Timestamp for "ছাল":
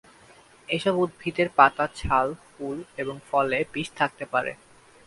1.95-2.27